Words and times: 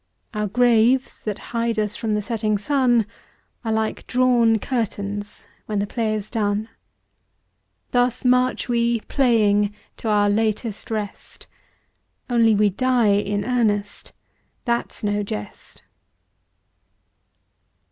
Our 0.33 0.47
graves 0.47 1.21
that 1.25 1.37
hide 1.53 1.77
us 1.77 1.95
from 1.95 2.15
the 2.15 2.23
setting 2.23 2.57
sun 2.57 3.05
Are 3.63 3.71
like 3.71 4.07
drawn 4.07 4.57
curtains 4.57 5.45
when 5.67 5.77
the 5.77 5.85
play 5.85 6.15
is 6.15 6.31
done. 6.31 6.69
Thus 7.91 8.25
march 8.25 8.67
we, 8.67 9.01
playing, 9.01 9.75
to 9.97 10.07
our 10.09 10.27
latest 10.27 10.89
rest, 10.89 11.45
Only 12.31 12.55
we 12.55 12.71
die 12.71 13.13
in 13.13 13.45
earnest, 13.45 14.11
that's 14.65 15.03
no 15.03 15.21
jest. 15.21 15.83